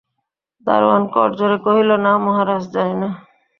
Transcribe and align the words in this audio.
দরোয়ান 0.67 1.03
করজোড়ে 1.15 1.57
কহিল, 1.65 1.89
না 2.05 2.11
মহারাজ, 2.25 2.63
জানি 2.73 2.95
না। 3.01 3.09